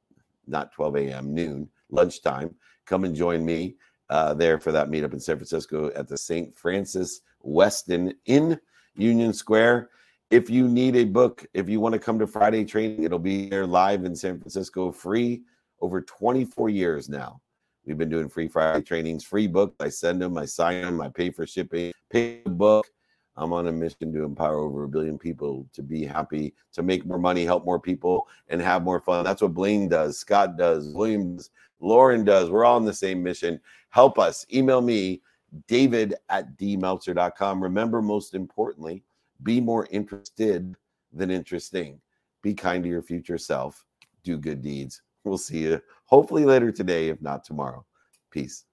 [0.47, 2.55] not 12 a.m., noon, lunchtime.
[2.85, 3.77] Come and join me
[4.11, 6.55] uh, there for that meetup in San Francisco at the St.
[6.55, 8.59] Francis Westin in
[8.97, 9.91] Union Square.
[10.31, 13.49] If you need a book, if you want to come to Friday training, it'll be
[13.49, 15.43] there live in San Francisco, free
[15.81, 17.41] over 24 years now.
[17.85, 19.75] We've been doing free Friday trainings, free book.
[19.79, 22.89] I send them, I sign them, I pay for shipping, pay the book.
[23.37, 27.05] I'm on a mission to empower over a billion people to be happy, to make
[27.05, 29.25] more money, help more people, and have more fun.
[29.25, 32.51] That's what Blaine does, Scott does, Williams, Lauren does.
[32.51, 33.61] We're all on the same mission.
[33.91, 34.47] Help us.
[34.53, 35.21] Email me,
[35.67, 37.63] david at dmeltzer.com.
[37.63, 39.03] Remember, most importantly,
[39.43, 40.75] be more interested
[41.13, 42.01] than interesting.
[42.43, 43.85] Be kind to your future self.
[44.25, 45.03] Do good deeds.
[45.25, 47.85] We'll see you hopefully later today, if not tomorrow.
[48.31, 48.65] Peace.